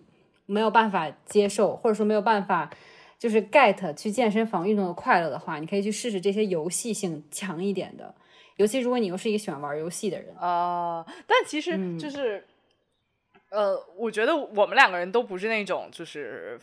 [0.52, 2.70] 没有办法接受或者说没有办法
[3.18, 8.14] 就是 get 去健身房运动的快乐的话，你可以去试试这些游戏性强一点的，
[8.58, 12.44] 尤其如果你又是一个喜欢玩游戏的人，啊、但其实嗯就是，
[13.50, 16.60] 呃，我觉得我们两个人都不是那种就是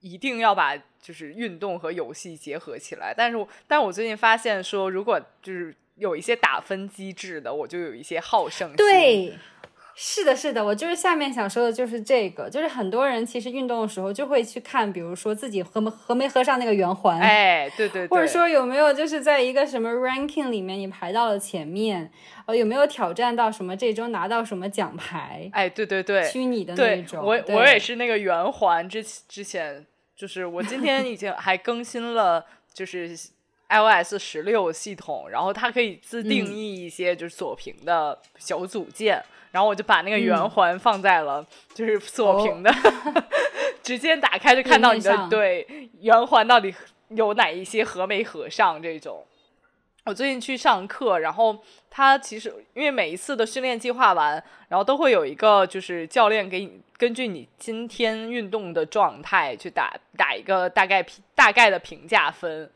[0.00, 3.14] 一定要把就是运动和游戏结合起来。
[3.16, 9.34] 但是我，但我最近发现说，如果就是有一些打分机制的，我就有一些好胜心。，对，
[9.94, 22.10] 是的，是的，我就是下面想说的就是这个，就是很多人其实运动的时候就会去看，比如说自己合没合没合上那个圆环，哎，对对对，或者说有没有就是在一个什么 ranking 里面你排到了前面，
[22.46, 29.84] 呃，有没有挑战到什么这周拿到什么奖牌，哎，对对对，虚拟的那种，我我也是那个圆环之之前，
[30.16, 33.14] 就是我今天已经 还更新了，就是
[33.68, 39.22] iOS 十六系统，然后它可以自定义一些就是锁屏的小组件。
[39.52, 42.74] 然后我就把那个圆环放在了，就是锁屏的，
[43.82, 46.74] 直接打开就看到你的对圆环到底
[47.10, 49.24] 有哪一些合没合上这种。
[50.04, 51.56] 我最近去上课，然后
[51.88, 62.68] 他其实因为每一次的训练计划完，然后都会有一个就是教练给你根据你今天运动的状态去打打一个大概评大概的评价分。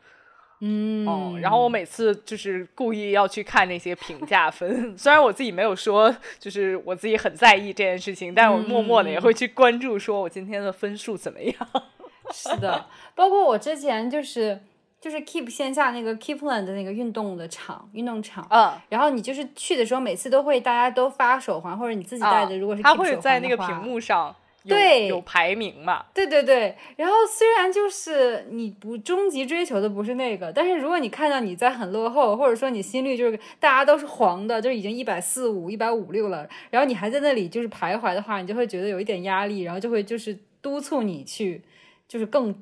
[0.59, 11.55] 嗯，然后我每次就是故意要去看那些评价分， 虽然我自己没有说，就是我自己很在意这件事情，但我默默的也会去关注，说我今天的分数怎么样。
[12.33, 14.59] 是的，包括我之前就是
[14.99, 24.35] 就是 Keep 线下那个 Keepland 的那个运动的场运动场，嗯，然后你就是去的时候，每次都会大家都发手环，或者你自己带的，如果是他会在那个屏幕上。
[24.67, 26.05] 对，有排名嘛？
[26.13, 26.75] 对对对。
[26.95, 41.61] 然后虽然就是你不终极追求的不是那个，但是如果你看到你在很落后，或者说你心率就是大家都是黄的，就已经一百四五、一百五六了，然后你还在那里就是徘徊的话，你就会觉得有一点压力，然后就会就是督促你去
[42.07, 42.53] 就是更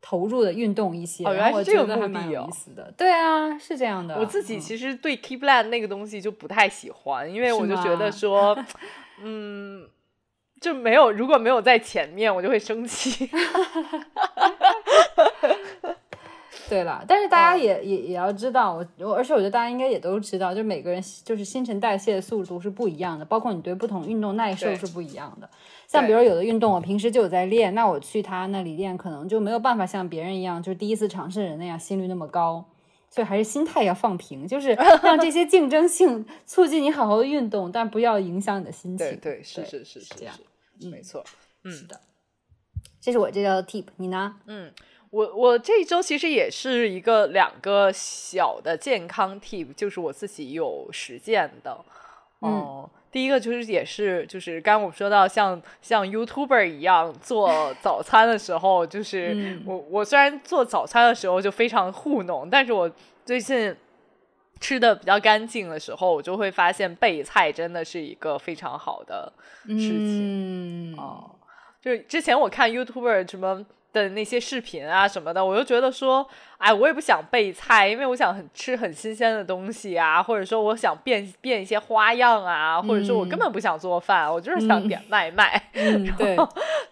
[0.00, 1.24] 投入的运动一些。
[1.24, 2.92] 哦，原来是这个目的有意思的。
[2.96, 4.18] 对啊，是这样的。
[4.18, 8.56] 我自己其实对 Keep Land 那个东西就不太喜欢，因为我就觉得说，
[9.22, 9.88] 嗯。
[10.64, 13.28] 就没有，如果没有在前面，我就会生气。
[16.66, 25.50] 对了，但是大家也也也要知道，我我而且我觉得大家应该也都知道，就每个人就是新陈代谢的速度是不一样的，包括你对不同运动耐受是不一样的。
[25.86, 32.64] 像比如有的运动，我平时就有在练，那我去他那里练，可能就没有办法像别人一样，就是第一次尝试人那样心率那么高。
[33.10, 34.72] 所以还是心态要放平，就是
[35.02, 39.06] 让这些竞争性 促进你好好的运动，但不要影响你的心情。
[39.06, 40.34] 对对，是是是是这样。
[40.80, 41.24] 没错，
[41.64, 42.00] 嗯，是的，
[43.00, 44.36] 这是我这个 tip，你呢？
[44.46, 44.72] 嗯，
[45.10, 51.84] 我我这一周其实也是一个两个小的健康 tip，就是我自己有实践的。
[52.40, 62.90] 嗯，第一个就是也是就是刚刚我们说到像像 YouTuber 一样做早餐的时候，就是我我虽然做早餐的时候就非常糊弄，但是我
[63.24, 63.74] 最近。
[64.64, 69.30] 吃的比较干净的时候，我就会发现备菜真的是一个非常好的
[69.66, 71.30] 事情哦。
[71.82, 85.62] 就是之前我看 YouTuber 什么的那些视频啊什么的，我就觉得说，哎，我也不想备菜，因为我想很吃很新鲜的东西啊，或者说我想变变一些花样啊，或者说我根本不想做饭，我就是想点外卖。
[86.16, 86.34] 对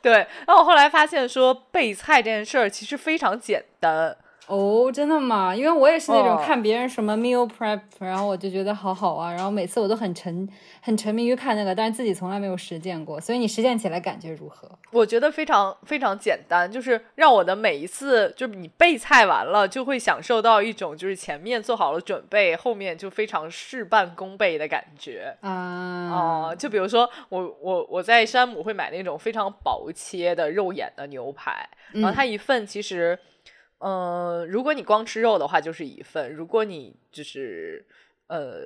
[0.03, 0.13] 对，
[0.47, 4.15] 然后我后来发现说备菜这件事儿其实非常简单。
[4.49, 5.55] 哦，真的吗？
[5.55, 10.47] 因为我也是那种看别人什么 meal prep，然后我就觉得好好啊，然后每次我都很沉
[10.81, 13.21] 很沉迷于看那个，但是自己从来没有实践过。
[13.21, 14.69] 所以你实践起来感觉如何？
[14.91, 26.11] 我觉得非常非常简单，就是让我的每一次，就是你备菜完了，就会享受到一种就是前面做好了准备，后面就非常事半功倍的感觉啊。
[26.11, 33.15] 哦，就比如说我我我在山姆会买那种非常薄切的肉眼的牛排，然后它一份其实。
[33.15, 33.29] 嗯，
[34.49, 37.85] 如果你光吃肉的话，就是一份；如果你就是
[38.29, 38.61] 呃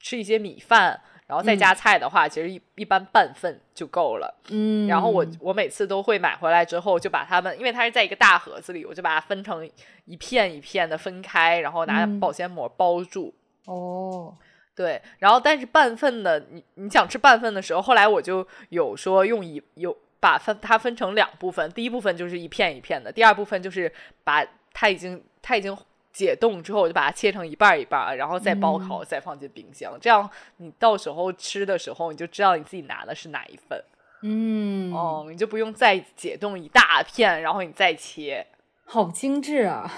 [0.00, 4.34] 吃一些米饭，然后再加菜的话，其实一一般半份就够了。
[4.50, 9.70] 嗯，然后我我每次都会买回来之后，就把它们，因为它是在一个大盒子里，我就把它分成
[10.06, 13.32] 一片一片的分开，然后拿保鲜膜包住。
[13.66, 14.36] 哦，
[14.74, 19.96] 对，然后但是半份的，你你想吃半份的时候，后来我就有说用一有。
[20.22, 25.76] 把分它分成两部分，第一部分就是一片一片的，第二部分就是把它已经它已经
[26.12, 29.98] 解冻之后，我就把它切成一半一半，然后再包好，再放进冰箱。
[30.00, 33.84] 这样你到时候吃的时候，你就知道你自己拿的是哪一份。
[34.22, 38.46] 嗯，哦，你就不用再解冻一大片，然后你再切。
[38.84, 39.90] 好精致啊！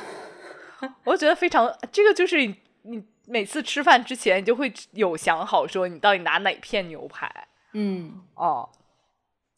[1.04, 2.38] 我觉得非常，这个就是
[2.82, 7.30] 你每次吃饭之前，你就会有想好说你到底拿哪片牛排。
[7.74, 8.66] 嗯，哦。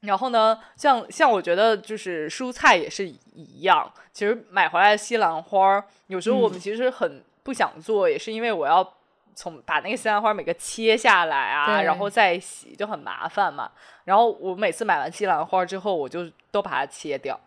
[0.01, 3.91] 然后呢，像像我觉得就是蔬菜也是一样。
[4.13, 8.95] 其实买回来的西兰花，有时候我们其实很不想做，也是因为我要
[9.35, 13.71] 从把那个西兰花每个切下来啊，然后再洗，就很麻烦嘛。
[14.05, 17.39] 然后我每次买完西兰花之后，我就都把它切掉。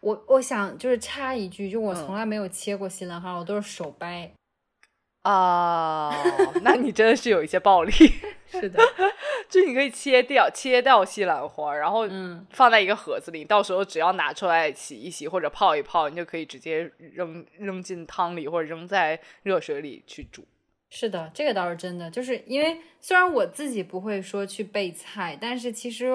[0.00, 4.30] 我我想就是插一句，就我从来没有切过西兰花，我都是手掰。
[5.26, 6.14] 啊，
[6.62, 7.92] 那你真的是有一些暴力。
[8.48, 8.80] 是的，
[9.50, 20.44] 就你可以切掉切掉西兰花，然后嗯放在一个盒子里，到时候只要拿出来洗一洗或者泡一泡，你就可以直接扔扔进汤里或者扔在热水里去煮。
[20.88, 26.06] 是的，这个倒是真的，就是因为虽然我自己不会说去备菜，但是其实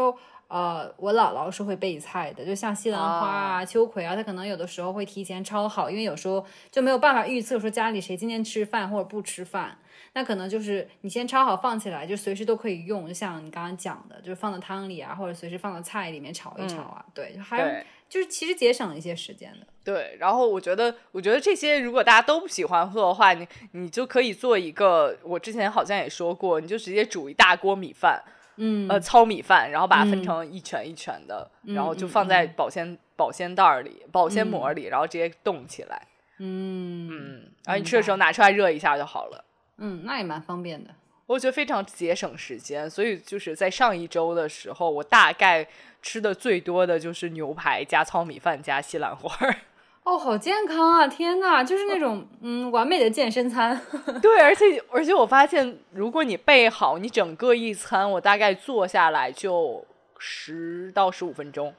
[0.51, 9.77] 呃，我姥姥是会备菜的，就像西兰花啊、秋葵啊，她可能有的时候会提前焯好，因为有时候就没有办法预测说家里谁今天吃饭或者不吃饭，
[10.11, 17.67] 那可能就是你先焯好放起来，就随时都可以用，就像你刚刚讲的，就是放到汤里啊，或者随时放到菜里面炒一炒啊，对，还有
[18.09, 19.65] 就是其实节省了一些时间的。
[19.85, 28.21] 对，然后我觉得，我觉得这些如果大家都不喜欢做的话，你你就可以做一个，我之前好像也说过，你就直接煮一大锅米饭，
[28.57, 36.07] 嗯呃，糙米饭，然后把它分嗯成一拳一拳的，嗯然后就嗯放在嗯保鲜保鲜袋里、保鲜膜里，然后直接冻起来，
[36.39, 39.43] 嗯嗯，然后你吃的时候拿出来热一下就好了。
[39.77, 40.91] 嗯，那也蛮方便的。
[41.27, 45.65] 我觉得非常节省时间，所以就是在上一周的时候，我大概
[46.01, 49.55] 吃的最多的就是牛排加糙米饭加西兰花儿。
[50.03, 51.07] 哦，好健康啊！
[51.07, 53.79] 天呐，就是那种嗯完美的健身餐。
[54.21, 59.85] 对，而且而且我发现，如果你备好，你整个一餐，我大概做下来就
[60.17, 61.73] 十到十五分钟，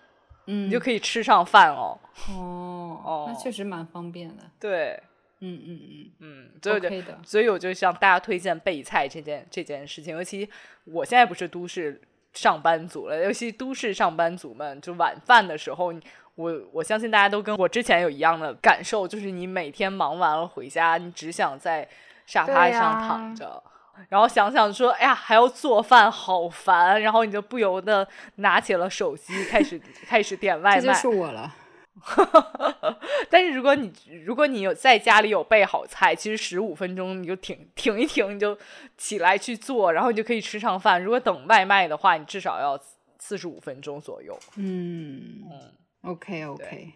[0.47, 1.99] 嗯你就可以吃上饭哦。
[2.31, 4.45] 哦哦那确实蛮方便的。
[4.61, 5.03] 对，
[5.41, 6.91] 嗯嗯嗯嗯，所以我就。
[7.25, 10.49] 所以我就向大家推荐备菜这件这件事情，尤其
[10.85, 12.01] 我现在不是都市
[12.33, 15.93] 上班族了，尤其都市上班族们，就晚饭的时候，
[16.35, 21.89] 我我相信大家都跟我之前有一样的感受，就是你每天忙完了回家，你只想在
[22.26, 23.62] 沙发上躺着。
[24.09, 27.03] 然后想想说，哎呀，还要做饭，好烦。
[27.03, 30.80] 然后你就不由得拿起了手机，开始开始点外卖。
[30.80, 31.55] 这就是我了。
[33.28, 33.93] 但是如果你
[34.24, 38.59] 如果你有在家里有备好菜，其实十五分钟你就停停一停，你就
[38.97, 41.05] 起来去做，然后你就可以吃上饭。
[41.05, 42.80] 如果等外卖的话，你至少要
[43.18, 44.37] 四十五分钟左右。
[44.57, 45.72] 嗯嗯，
[46.03, 46.92] ，OK OK。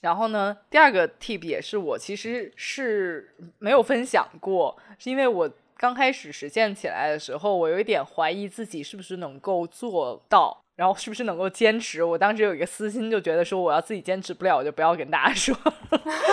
[0.00, 10.60] 然后呢，第二个 tip 也是我其实是没有分享过，是因为我刚开始实践起来的时候，我有一点怀疑自己是不是能够做到。
[10.76, 12.02] 然后是不是能够坚持？
[12.02, 15.56] 我当时有一个私心，就觉得说我要自己坚持不了，我就不要跟大家说。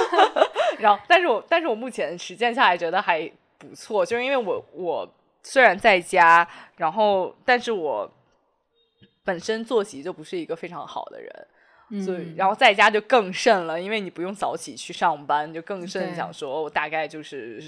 [0.80, 5.08] 然后，但是我但是我目前实践下来觉得还不错，就是因为我我
[5.44, 6.48] 虽然在家，
[6.78, 8.12] 然后但是我
[9.24, 11.48] 本身作息就不是一个非常好的人，
[12.06, 17.62] 所以然后在家就更甚了，因为你不用早起去上班，就更甚想说，我大概就是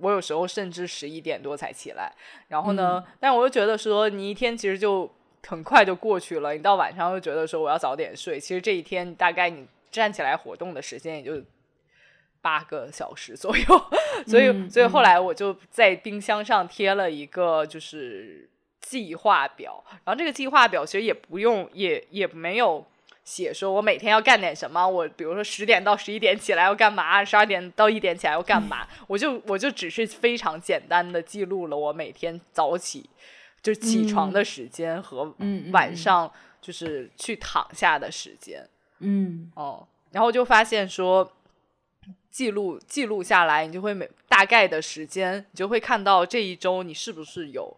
[0.00, 2.12] 我有时候甚至十一点多才起来，
[2.48, 5.10] 然后呢，但我又觉得说你一天其实就。
[5.48, 11.42] 很快就过去了，你到晚上又觉得说我要早点睡，其实这一天大概你站起来活动的时间也就
[12.42, 13.64] 八个小时左右，
[14.28, 18.50] 所以、嗯所以后来我就在冰箱上贴了一个就是
[18.82, 22.86] 计划表，然后这个计划表其实也不用也也没有
[23.30, 33.08] 写说我每天要干点什么，我比如说十点到十一点起来要干嘛，十二点到一点起来要干嘛，我就我就只是非常简单的记录了我每天早起。
[33.62, 35.32] 就起床的时间和
[35.70, 38.66] 晚上就是去躺下的时间，
[39.00, 41.30] 嗯哦，然后就发现说，
[42.30, 47.76] 记录记录下来，你就会每大概的时间，你就会看到这一周你是不是有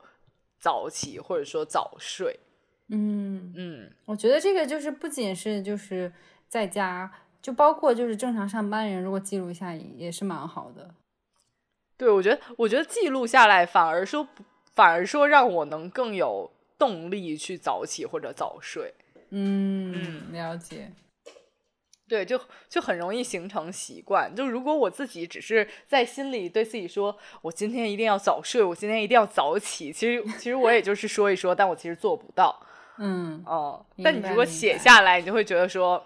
[0.60, 2.38] 早起或者说早睡。
[2.94, 6.12] 嗯嗯，我觉得这个就是不仅是就是
[6.48, 7.10] 在家，
[7.42, 10.94] 就包括就是正常上班人，如果记录一下也是蛮好的。
[11.96, 14.28] 对，我觉得我觉得记录下来反而说。
[14.74, 18.94] 反而说让我能更有动力去早起或者早睡。
[19.28, 20.90] 嗯，了解。
[22.08, 22.40] 对，就
[22.70, 24.34] 就很容易形成习惯。
[24.34, 32.58] 就如果我自己只是在心里对自己说，我今天一定要早睡，我今天一定要早起，其实其实我也就是说一说，但我其实做不到。
[32.98, 36.04] 嗯哦、明但你如果写下来，你就会觉得说，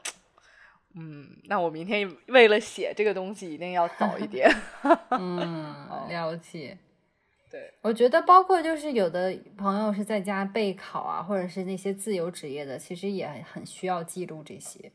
[0.94, 4.48] 嗯，那我明天为了写这个东西一定要早一点。
[5.10, 5.74] 嗯，
[6.08, 6.78] 了解。
[7.50, 14.90] 对，我觉得包括就是有的朋友是在家备考啊，或者是那些自由职业的，其实也很需要记录这些。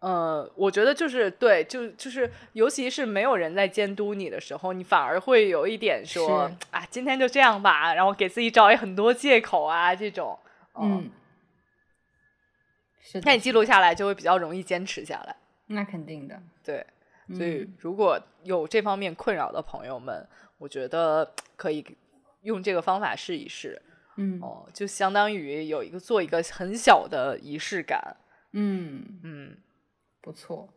[0.00, 10.38] 呃，我觉得就是对，就就是，尤其是没有人在监督你的时候，你反而会有一点说啊，今天就这样吧，然后给自己找很多借口啊，这种。
[10.72, 11.10] 哦、嗯，
[13.00, 13.22] 是的。
[13.24, 15.36] 那你记录下来就会比较容易坚持下来。
[15.66, 16.42] 那肯定的。
[16.64, 16.86] 对，
[17.28, 21.84] 所以嗯如果有这方面困扰的朋友们，我觉得可以
[22.42, 23.80] 用这个方法试一试。
[24.16, 28.16] 嗯哦，就相当于有一个做一个很小的仪式感。
[28.52, 29.56] 嗯，嗯，
[30.20, 30.68] 不错。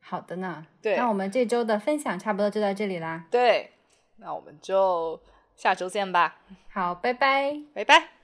[0.00, 3.26] 好的呢，对那我们这周的分享差不多就到这里啦。
[3.30, 3.72] 对，
[4.16, 5.22] 那我们就
[5.54, 6.40] 下周见吧，
[6.70, 7.60] 好，拜拜。
[7.74, 8.21] 拜拜。